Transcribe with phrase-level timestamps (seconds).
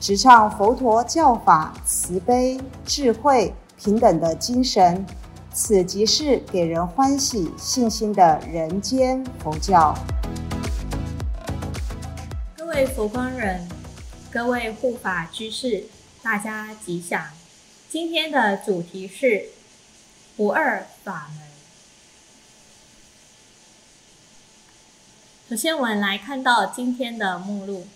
[0.00, 5.04] 直唱佛陀教法慈悲、智慧、平等的精神。
[5.52, 9.94] 此即是给人欢喜、信心的人间佛教。
[12.56, 13.68] 各位佛光人，
[14.30, 15.84] 各位护法居士，
[16.22, 17.26] 大家吉祥。
[17.88, 19.50] 今天的主题是。
[20.36, 21.46] 不二法门。
[25.48, 27.86] 首先，我们来看到今天的目录：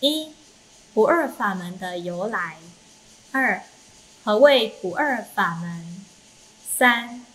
[0.00, 0.28] 一、
[0.94, 2.54] 不二法门的由来；
[3.32, 3.64] 二、
[4.22, 6.04] 何谓不二法门；
[6.78, 7.26] 三、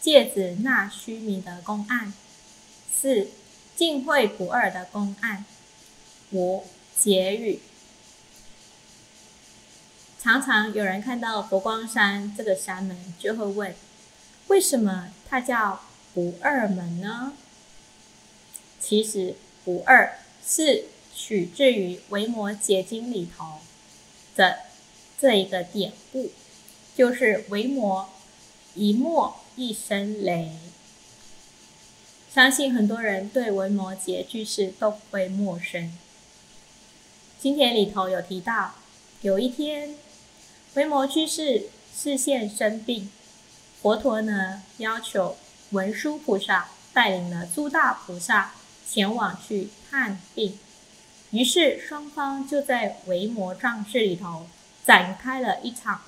[0.00, 2.12] 戒子纳须弥的公案；
[2.94, 3.28] 四、
[3.74, 5.44] 净慧不二的公案；
[6.30, 6.64] 五、
[6.96, 7.60] 结语。
[10.20, 13.74] 常常有人看到佛光山这个山门，就会问：
[14.46, 15.80] 为什么它叫
[16.14, 17.32] 不二门呢？
[18.78, 20.84] 其实“不二”是
[21.14, 23.58] 取自于《维摩诘经》里头
[24.36, 24.60] 的
[25.18, 26.30] 这一个典故，
[26.96, 28.08] 就是维摩
[28.74, 30.52] 一默一声雷。
[32.32, 35.96] 相信很多人对维摩诘居士都不会陌生。
[37.38, 38.74] 经典里头有提到，
[39.20, 39.96] 有一天。
[40.74, 43.10] 维摩居士视线生病，
[43.82, 45.36] 佛陀呢要求
[45.72, 48.54] 文殊菩萨带领了诸大菩萨
[48.88, 50.58] 前往去探病，
[51.32, 54.46] 于是双方就在维摩藏室里头
[54.86, 56.02] 展开了一场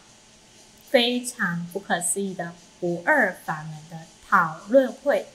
[0.88, 5.26] 非常不可思议的不二法门的讨论会。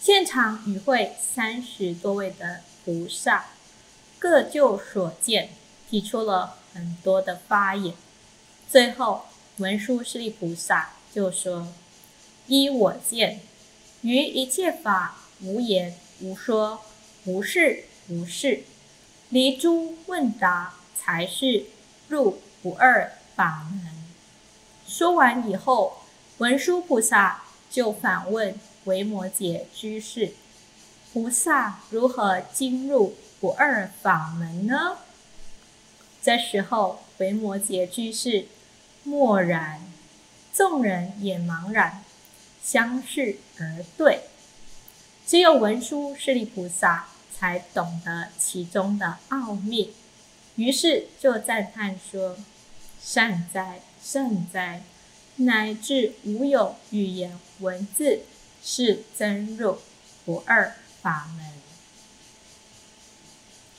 [0.00, 3.46] 现场与会三十多位的菩萨，
[4.18, 5.50] 各就所见
[5.90, 6.56] 提出了。
[6.76, 7.94] 很多的发言，
[8.68, 9.24] 最后
[9.56, 11.72] 文殊师利菩萨就说
[12.48, 13.40] ：“依我见，
[14.02, 16.82] 于一切法无言无说，
[17.24, 18.62] 无事不是，
[19.30, 21.66] 离诸问答，才是
[22.08, 23.92] 入不二法门。”
[24.86, 26.02] 说完以后，
[26.38, 30.34] 文殊菩萨就反问维摩诘居士
[31.12, 34.98] ：“菩萨如何进入不二法门呢？”
[36.22, 38.46] 这时候，维摩诘居士
[39.02, 39.80] 默然，
[40.52, 42.04] 众人也茫然，
[42.62, 44.20] 相视而对。
[45.26, 47.08] 只有文殊师利菩萨
[47.38, 49.92] 才懂得其中的奥秘，
[50.54, 52.38] 于是就赞叹说
[53.02, 54.82] ：“善哉，善哉！
[55.36, 58.20] 乃至无有语言文字，
[58.64, 59.78] 是真入
[60.24, 61.52] 不二法门。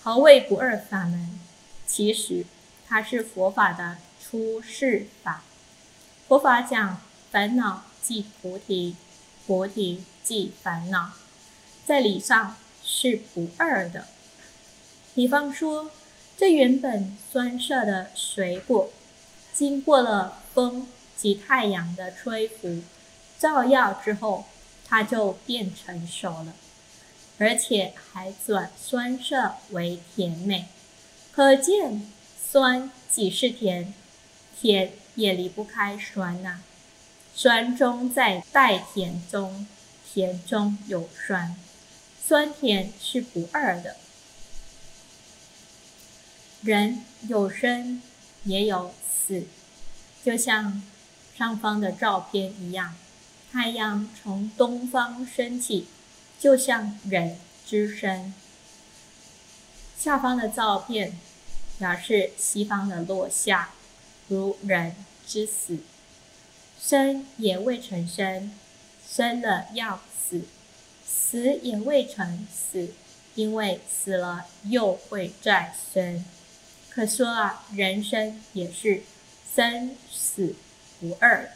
[0.03, 1.39] 何谓不二法门？”
[1.88, 2.45] 其实，
[2.88, 5.41] 它是佛法的出世法。
[6.28, 7.01] 佛法讲
[7.31, 8.95] 烦恼即菩提，
[9.47, 11.13] 菩提即烦恼，
[11.85, 12.56] 在理上
[13.00, 14.08] 是不二的。
[15.13, 15.91] 比方说，
[16.35, 18.90] 这原本酸涩的水果，
[19.53, 22.81] 经过了风及太阳的吹拂、
[23.38, 24.46] 照耀之后，
[24.88, 26.56] 它就变成熟了，
[27.38, 30.66] 而且还转酸涩为甜美。
[31.31, 32.12] 可见
[32.52, 33.94] 酸即是甜，
[34.59, 36.62] 甜也离不开酸呐。
[37.36, 39.68] 酸中在带甜中，
[40.12, 41.56] 甜中有酸，
[42.27, 43.95] 酸甜是不二的。
[46.61, 48.01] 人有生
[48.43, 49.45] 也有死，
[50.25, 50.83] 就像
[51.38, 52.95] 上方的照片一样，
[53.53, 55.88] 太阳从东方升起，
[56.38, 58.33] 就像人之身。
[59.97, 61.18] 下方的照片
[61.80, 63.69] 表示西方的落下，
[64.27, 64.94] 如人
[65.25, 65.77] 之死，
[66.77, 68.53] 生也未成生，
[69.09, 70.41] 生了要死，
[71.07, 72.89] 死也未成死，
[73.36, 76.25] 因为死了又会再生。
[76.89, 79.04] 可说啊，人生也是
[79.56, 80.56] 生死
[81.00, 81.51] 不二。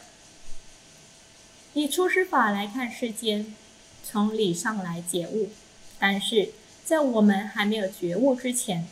[1.74, 3.56] 以出师法来看世间，
[4.04, 5.50] 从理上来解悟，
[6.00, 6.54] 但是。
[6.84, 8.86] 在我们还没有觉悟之前，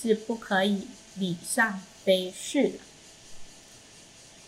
[0.00, 0.86] 是不可以
[1.16, 2.78] 理上非事的，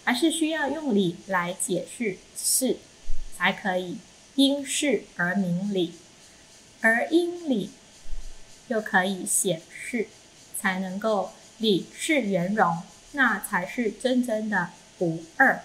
[0.05, 2.79] 而是需要用理来解释事，
[3.37, 3.99] 才可以
[4.39, 5.95] 因事而明理，
[6.81, 7.71] 而因理
[8.69, 10.07] 又可以显示，
[10.57, 12.81] 才能够理事圆融，
[13.11, 15.65] 那才是真正的不二。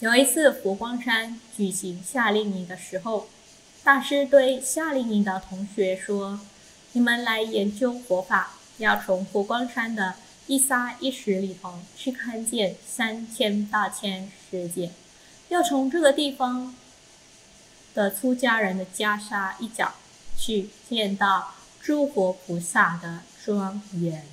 [0.00, 3.28] 有一次，佛光山举行夏令营的时候，
[3.84, 6.40] 大师对夏令营的同学说
[6.90, 10.16] ：“你们来研究佛法，要从佛光山的
[10.48, 14.90] 一沙一石里头去看见三千大千世界，
[15.50, 16.74] 要从这个地方
[17.94, 19.94] 的出家人的袈裟一角
[20.36, 24.26] 去见到诸佛菩萨的庄严。”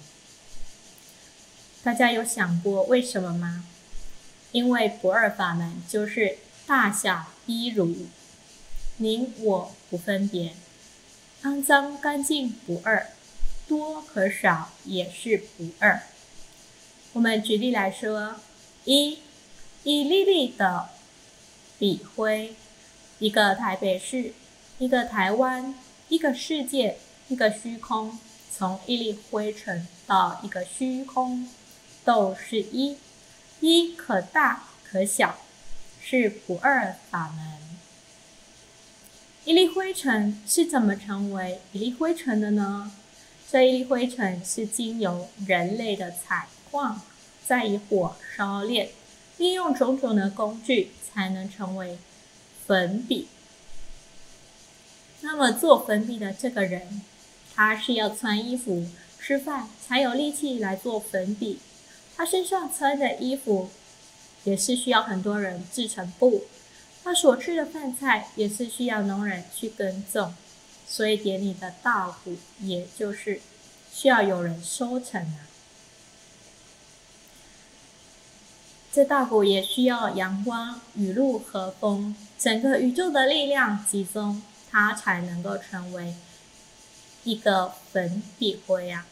[1.84, 3.66] 大家有想过为什么吗？
[4.52, 8.08] 因为不二法门就是大小一如，
[8.98, 10.54] 您我不分别，
[11.44, 13.08] 肮脏干净不二，
[13.68, 16.02] 多和少也是不二。
[17.14, 18.36] 我们举例来说，
[18.86, 19.20] 一
[19.84, 20.90] 一粒粒的
[21.80, 22.56] 笔灰，
[23.20, 24.34] 一个台北市，
[24.80, 25.76] 一个台湾，
[26.10, 26.98] 一个世界，
[27.28, 28.18] 一个虚空，
[28.52, 31.48] 从一粒灰尘到一个虚空，
[32.04, 32.98] 都是一。
[33.60, 35.38] 一可大可小，
[36.02, 37.58] 是不二法门。
[39.46, 42.92] 一粒灰尘是怎么成为一粒灰尘的呢？
[43.50, 47.02] 这一粒灰尘是经由人类的采矿，
[47.46, 48.90] 再以火烧炼，
[49.38, 51.98] 利用种种的工具，才能成为
[52.68, 53.28] 粉笔。
[55.22, 57.02] 那么做粉笔的这个人，
[57.56, 58.86] 他是要穿衣服、
[59.20, 61.58] 吃饭，才有力气来做粉笔。
[62.16, 63.72] 他身上穿的衣服
[64.44, 66.44] 也是需要很多人制成布，
[67.04, 70.36] 他所吃的饭菜也是需要农人去耕种，
[70.88, 73.42] 所以典礼的稻谷也就是
[73.92, 75.50] 需要有人收成啊。
[78.98, 84.42] 这大谷也需要阳光、雨露和风，整个宇宙的力量集中，
[84.72, 86.16] 它才能够成为
[87.24, 89.06] 一个粉笔灰啊。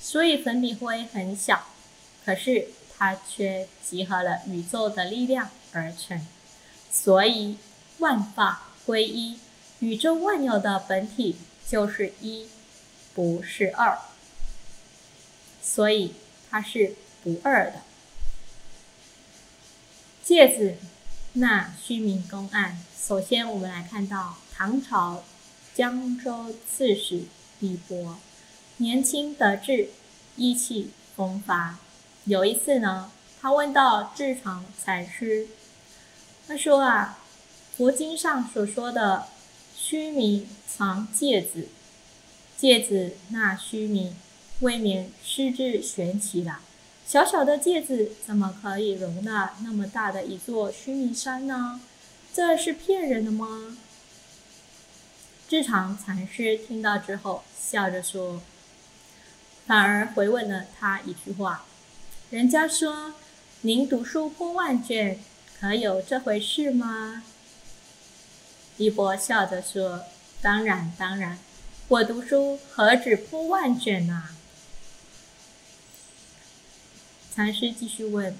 [0.00, 1.66] 所以粉笔灰很小。
[2.24, 6.26] 可是它却集合了宇宙的力量而成，
[6.90, 7.58] 所以
[7.98, 9.38] 万法归一，
[9.80, 11.36] 宇宙万有的本体
[11.68, 12.48] 就是一，
[13.12, 13.98] 不是二，
[15.62, 16.14] 所以
[16.50, 17.82] 它是不二的。
[20.26, 20.74] 戒指
[21.34, 25.22] 那虚名公案，首先我们来看到唐朝
[25.72, 27.22] 江州刺史
[27.60, 28.18] 李博，
[28.78, 29.90] 年轻得志，
[30.34, 31.78] 意气风发。
[32.24, 35.46] 有一次呢，他问到智常禅师，
[36.48, 37.20] 他说啊，
[37.76, 39.28] 佛经上所说的
[39.76, 41.68] 须弥藏戒子，
[42.56, 44.12] 戒子纳须弥，
[44.58, 46.62] 未免失之玄奇了。
[47.06, 51.80] 小小的戒指怎么可以容纳那么大的一座须弥山呢？
[52.34, 53.76] 这是骗人的吗？
[55.48, 58.42] 智常禅师听到之后，笑着说，
[59.68, 61.64] 反而回问了他一句话。
[62.30, 63.14] 人家说
[63.62, 65.20] ：“您读书破万卷，
[65.60, 67.22] 可有这回事吗？”
[68.78, 70.02] 一博笑着说
[70.42, 71.38] ：“当然，当然，
[71.86, 74.32] 我读书何止破万卷啊！”
[77.36, 78.34] 禅师继续问：“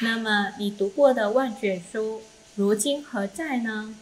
[0.00, 2.20] 那么你读过的万卷书，
[2.54, 3.96] 如今何在呢？”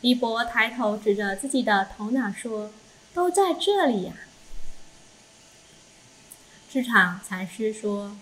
[0.00, 2.72] 李博抬头指着自己的头脑说
[3.12, 4.14] ：“都在这里呀。”
[6.72, 8.16] 智场禅师说。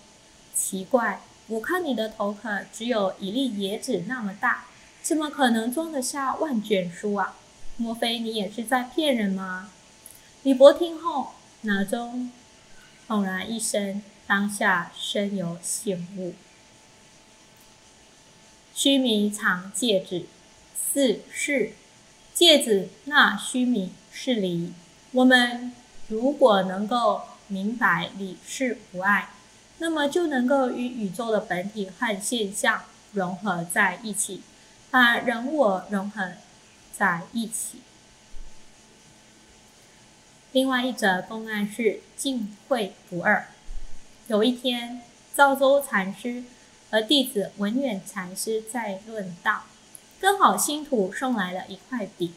[0.53, 4.65] 奇怪，我看你的头壳只有一粒野子那么大，
[5.01, 7.37] 怎么可能装得下万卷书啊？
[7.77, 9.71] 莫非你也是在骗人吗？
[10.43, 12.29] 李博听后，脑中
[13.07, 16.33] 猛然一声，当下深有醒悟。
[18.73, 20.25] 须弥藏戒指，
[20.73, 21.73] 四是
[22.33, 24.71] 戒指那须弥是离。
[25.11, 25.73] 我们
[26.07, 29.31] 如果能够明白理是不爱。
[29.79, 34.43] 那么就能够与宇宙的本体和现象融合在一起，
[34.89, 36.31] 把人我融合
[36.97, 37.81] 在一起。
[40.53, 43.47] 另外一则公案是净慧不二。
[44.31, 45.01] 有一天，
[45.35, 46.45] 赵州禅师
[46.89, 49.63] 和弟子文远禅师在论道，
[50.21, 52.33] 刚好新土送来了一块饼，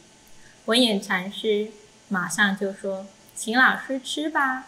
[0.65, 1.69] 文远禅师
[2.09, 4.67] 马上就说：“请老师吃吧。”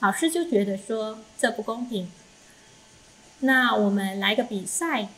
[0.00, 2.10] 老师就觉得说这不公平，
[3.40, 5.08] 那我们来个比赛，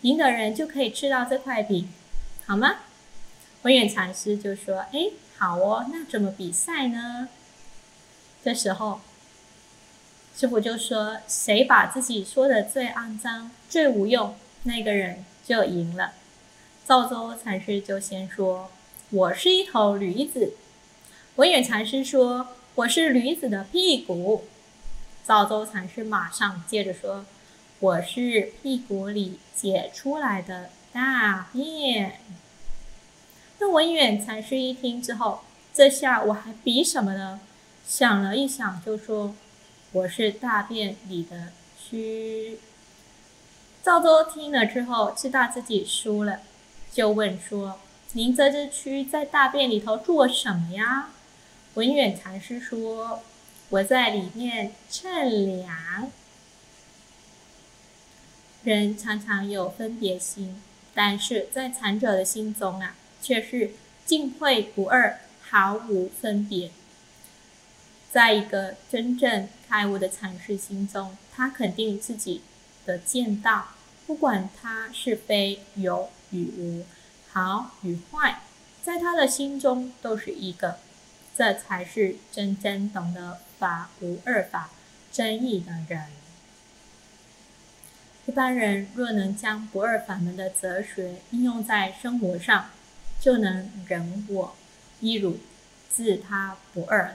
[0.00, 1.88] 赢的人就可以吃到这块饼，
[2.44, 2.78] 好吗？
[3.62, 7.28] 文远禅师就说：“哎，好哦，那怎么比赛呢？”
[8.42, 9.00] 这时候，
[10.40, 16.12] 师傅就说：“谁把自己说的最肮脏、最无用，那个人就赢了。”
[16.88, 18.70] 赵州禅师就先说
[19.12, 20.54] ：“我是一头驴子。”
[21.36, 24.46] 文远禅师说：“我是驴子的屁股。”
[25.28, 27.26] 赵州禅师马上接着说
[27.80, 32.18] ：“我是屁股里解出来的大便。”
[33.60, 35.40] 那文远禅师一听之后，
[35.74, 37.40] 这下我还比什么呢？
[37.86, 39.34] 想了一想，就说
[39.92, 41.52] ：“我是大便里的
[41.90, 42.56] 蛆。”
[43.82, 46.40] 赵州听了之后，知道自己输了，
[46.92, 47.80] 就问说
[48.12, 51.10] ：“您这只蛆在大便里头做什么呀？”
[51.74, 53.22] 文远禅师说。
[53.70, 56.10] 我在里面乘凉。
[58.64, 60.60] 人常常有分别心，
[60.92, 63.70] 但是在禅者的心中啊，却是
[64.04, 66.72] 净慧不二，毫无分别。
[68.12, 72.42] 在一个真正开悟的禅师心中，他肯定自己
[72.84, 73.68] 的见道，
[74.06, 76.84] 不管他是非有与无，
[77.30, 78.42] 好与坏，
[78.82, 80.78] 在他的心中都是一个。
[81.36, 84.70] 这才是真正懂得法无二法
[85.10, 86.08] 真义的人。
[88.26, 92.70] 一般人若能将不二法门的哲学应用在生活上，
[93.20, 94.54] 就能人我
[95.00, 95.38] 一如，
[95.88, 97.14] 自他不二了。